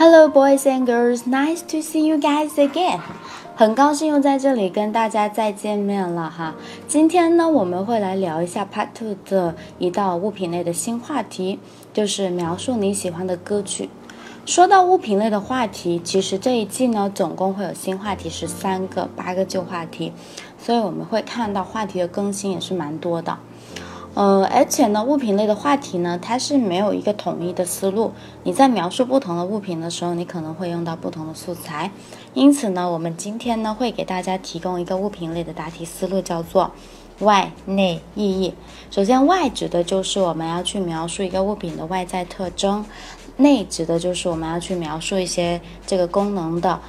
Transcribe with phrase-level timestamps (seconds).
[0.00, 1.26] Hello, boys and girls.
[1.26, 3.00] Nice to see you guys again.
[3.56, 6.54] 很高兴又在这里跟大家再见面了哈。
[6.86, 11.58] 今天呢，我们会来聊一下 Part Two 的一道物品类的新话题，
[11.92, 13.90] 就是描述你喜欢的歌曲。
[14.46, 20.12] 说到物品类的话题，其实这一季呢，总共会有新话题十三个，八个旧话题，
[20.56, 23.36] 所以我们会看到话题的更新也是蛮多的。
[24.18, 28.10] 呃，而且呢，物品类的话题呢，它是没有一个统一的思路。
[28.42, 31.92] 你在描述不同的物品的时候，你可能会用到不同的素材。
[32.34, 36.72] 因此呢，我们今天呢会给大家提供一个物品类的答题思路，叫做
[37.20, 38.54] 外内意义。
[38.90, 42.84] 首先，外指的就是我们要去描述一个物品的外在特征，
[43.36, 46.80] 内指的就是我们要去描述一些这个功能的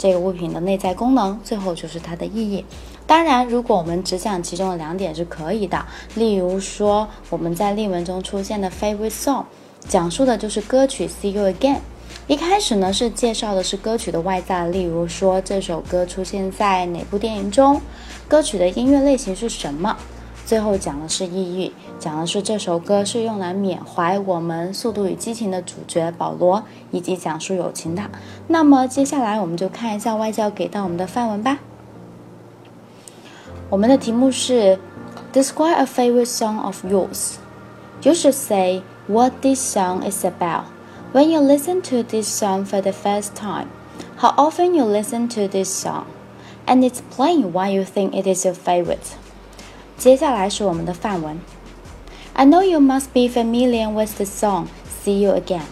[0.00, 2.64] 这个物品的内在功能，最后就是它的意义。
[3.06, 5.84] 当然，如果我们只讲其中的两点是可以的。
[6.14, 9.44] 例如说，我们在例文中出现的 favorite song，
[9.86, 11.80] 讲述的就是歌曲 See You Again。
[12.26, 17.78] 一开始呢是介绍的是歌曲的外在，例如说这首歌出现在哪部电影中，
[18.26, 19.94] 歌曲的音乐类型是什么。
[20.49, 28.03] 最后讲的是意义，讲的是这首歌是用来缅怀我们《速度与激情》的主角保罗，以及讲述友情的。
[28.47, 31.59] 那么接下来我们就看一下外教给到我们的范文吧。
[33.69, 34.77] 我们的题目是
[35.33, 37.37] Describe a favorite song of yours.
[38.03, 40.65] You should say what this song is about.
[41.11, 43.67] When you listen to this song for the first time,
[44.17, 46.05] how often you listen to this song,
[46.67, 49.15] and explain why you think it is your favorite.
[49.99, 51.39] 接下来是我们的范文。
[52.33, 54.67] I know you must be familiar with the song
[55.03, 55.67] See You Again.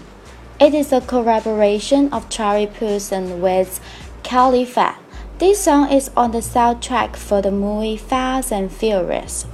[0.59, 3.79] It is a collaboration of Charlie Puth and with
[4.23, 4.95] Kelly Fat.
[5.39, 9.45] This song is on the soundtrack for the movie Fast and Furious.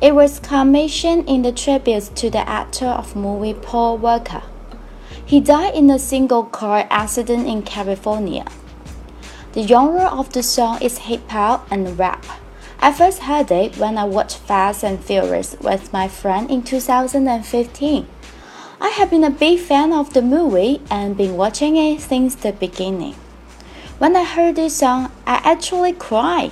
[0.00, 4.42] It was commissioned in the tribute to the actor of movie Paul Walker.
[5.26, 8.46] He died in a single car accident in California.
[9.52, 12.24] The genre of the song is hip hop and rap.
[12.83, 18.07] I first heard it when I watched Fast and Furious with my friend in 2015.
[18.81, 22.51] I have been a big fan of the movie and been watching it since the
[22.51, 23.13] beginning.
[23.99, 26.51] When I heard this song, I actually cried.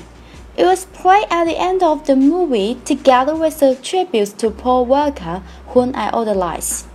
[0.56, 4.86] It was played at the end of the movie together with the tributes to Paul
[4.86, 6.88] Walker, whom I idolize.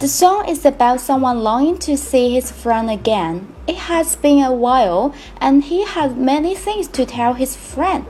[0.00, 3.54] The song is about someone longing to see his friend again.
[3.66, 8.04] It has been a while, and he has many things to tell his friend.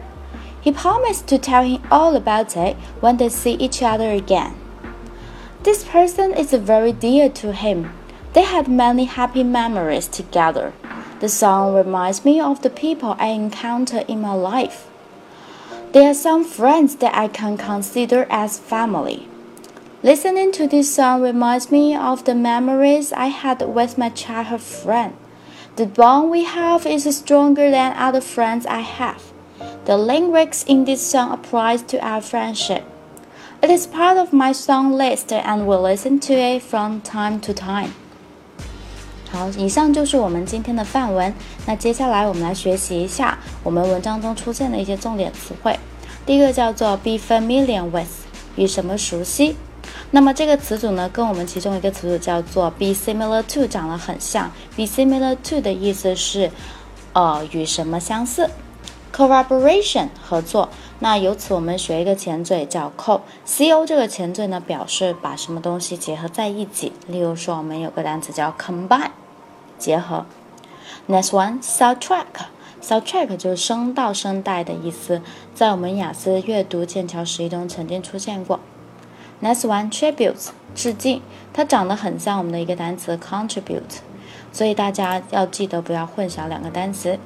[0.61, 4.55] He promised to tell him all about it when they see each other again.
[5.63, 7.93] This person is very dear to him,
[8.35, 10.73] they had many happy memories together.
[11.21, 14.89] The song reminds me of the people I encounter in my life.
[15.93, 19.29] There are some friends that I can consider as family.
[20.04, 25.14] Listening to this song reminds me of the memories I had with my childhood friend.
[25.76, 29.22] The bond we have is stronger than other friends I have.
[29.86, 32.84] The lyrics in this song applies to our friendship.
[33.62, 37.54] It is part of my song list and will listen to it from time to
[37.54, 37.90] time.
[39.32, 41.34] 好，以上就是我们今天的范文。
[41.66, 45.78] 那接下来我们来学习一下我们文章中出现的一些重点词汇。
[46.26, 48.08] 第一个叫做 be familiar with，
[48.56, 49.58] 与什么熟悉。
[50.11, 54.51] 那么这个词组呢，跟我们其中一个词组叫做 be similar to 长得很像。
[54.77, 56.51] be similar to 的意思是，
[57.13, 58.49] 呃，与什么相似。
[59.15, 60.69] collaboration 合作。
[61.01, 66.93] 那由此我们学一个前缀叫 co，co 这个前缀呢，表示把什么东西结合在一起。
[67.09, 69.11] 例如说，我们有个单词叫 combine。
[69.79, 70.25] 结合。
[71.09, 72.25] Next one, soundtrack.
[72.81, 75.21] Soundtrack 就是声道、声带的意思，
[75.55, 78.61] 在我们雅思阅读剑桥十一中曾经出现过。
[79.45, 81.21] Next one, tributes，致敬，
[81.53, 84.01] 它长得很像我们的一个单词 contribute，
[84.51, 87.19] 所以大家要记得不要混淆两个单词。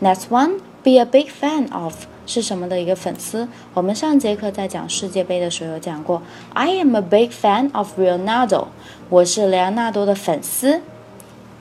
[0.00, 3.48] Next one, be a big fan of 是什么的一个粉丝？
[3.74, 6.22] 我们上节课在讲世界杯的时候有讲过
[6.54, 8.68] ，I am a big fan of Ronaldo，
[9.10, 10.80] 我是莱昂纳多的粉丝。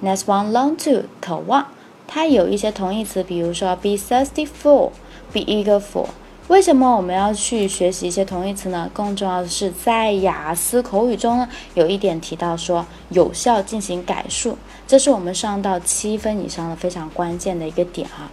[0.02, 1.68] Next one, long to 渴望，
[2.08, 4.92] 它有一些同义词，比如说 be thirsty for,
[5.34, 6.06] be eager for。
[6.48, 8.90] 为什么我们要去学习一些同义词呢？
[8.94, 14.58] 更重要的是，在雅思口语中呢，有一点提到说有效进行改述，
[14.88, 18.32] 这是我们上到七分以上的非常关键的一个点啊。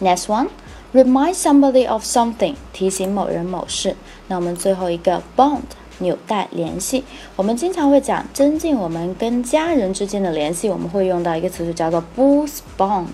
[0.00, 0.48] Next one,
[0.92, 3.96] remind somebody of something，提醒某人某事。
[4.28, 5.60] 那我们最后一个 bond。
[5.98, 7.04] 纽带联系，
[7.36, 13.06] 我们经常会讲增进我们跟家人之间的联系，我们会用到一个词组叫做 boost bond。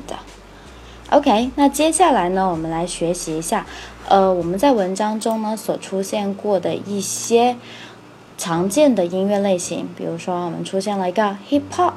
[1.10, 3.66] OK，那接下来呢，我们来学习一下，
[4.08, 7.56] 呃，我们在文章中呢所出现过的一些
[8.38, 11.94] 常见的音乐类型，比如说我们出现了一个 hip hop、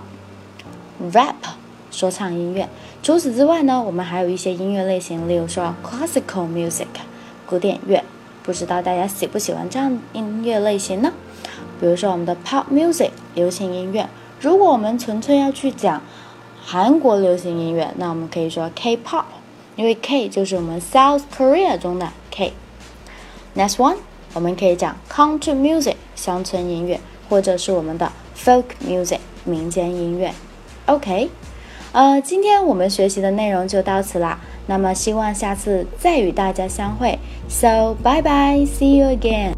[1.12, 1.36] rap
[1.92, 2.68] 说唱音乐。
[3.04, 6.88] 除此之外呢，我们还有一些音乐类型，例如说 classical music
[7.46, 8.04] 古典乐。
[8.42, 11.14] 不知道大家喜不喜欢这样音乐类型呢？
[11.80, 14.10] 比如说我们的 pop music 流行音乐。
[14.42, 16.02] 如果我们纯粹要去讲
[16.66, 19.26] 韩国流行音乐，那我们可以说 K-pop，
[19.76, 22.54] 因为 K 就是我们 South Korea 中的 K。
[23.56, 23.98] Next one，
[24.34, 27.00] 我们可以讲 country music 乡村音乐，
[27.30, 30.34] 或者是我们的 folk music 民间音乐。
[30.86, 31.30] OK，
[31.92, 34.40] 呃，今天我们学习的内容就到此啦。
[34.66, 37.20] 那么希望下次再与大家相会。
[37.50, 39.53] So bye bye, see you again.